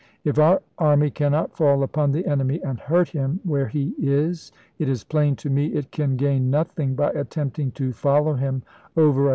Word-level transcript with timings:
If 0.23 0.39
our 0.39 0.63
army 0.79 1.11
cannot 1.11 1.55
fall 1.55 1.83
upon 1.83 2.11
the 2.11 2.25
enemy 2.25 2.59
and 2.63 2.79
hurt 2.79 3.09
him 3.09 3.39
where 3.43 3.67
he 3.67 3.93
is, 3.99 4.51
it 4.79 4.89
is 4.89 5.03
plain 5.03 5.35
to 5.35 5.49
me 5.51 5.67
it 5.67 5.91
can 5.91 6.15
gain 6.17 6.49
nothing 6.49 6.95
by 6.95 7.11
attempting 7.11 7.69
to 7.73 7.93
follow 7.93 8.33
him 8.33 8.63
over 8.97 9.27
a 9.27 9.29
pp. 9.29 9.29